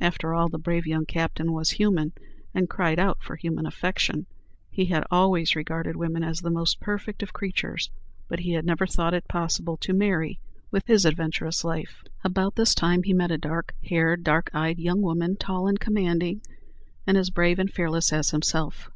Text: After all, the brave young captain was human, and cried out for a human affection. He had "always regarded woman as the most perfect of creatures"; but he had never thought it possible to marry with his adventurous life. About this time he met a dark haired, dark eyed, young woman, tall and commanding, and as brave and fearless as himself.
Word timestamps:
After 0.00 0.34
all, 0.34 0.48
the 0.48 0.56
brave 0.56 0.86
young 0.86 1.04
captain 1.04 1.52
was 1.52 1.70
human, 1.70 2.12
and 2.54 2.70
cried 2.70 3.00
out 3.00 3.20
for 3.20 3.34
a 3.34 3.40
human 3.40 3.66
affection. 3.66 4.26
He 4.70 4.84
had 4.84 5.02
"always 5.10 5.56
regarded 5.56 5.96
woman 5.96 6.22
as 6.22 6.40
the 6.42 6.50
most 6.52 6.78
perfect 6.78 7.24
of 7.24 7.32
creatures"; 7.32 7.90
but 8.28 8.38
he 8.38 8.52
had 8.52 8.64
never 8.64 8.86
thought 8.86 9.14
it 9.14 9.26
possible 9.26 9.76
to 9.78 9.92
marry 9.92 10.38
with 10.70 10.86
his 10.86 11.04
adventurous 11.04 11.64
life. 11.64 12.04
About 12.22 12.54
this 12.54 12.72
time 12.72 13.02
he 13.02 13.12
met 13.12 13.32
a 13.32 13.36
dark 13.36 13.74
haired, 13.82 14.22
dark 14.22 14.48
eyed, 14.54 14.78
young 14.78 15.02
woman, 15.02 15.34
tall 15.34 15.66
and 15.66 15.80
commanding, 15.80 16.40
and 17.04 17.16
as 17.18 17.28
brave 17.30 17.58
and 17.58 17.72
fearless 17.72 18.12
as 18.12 18.30
himself. 18.30 18.90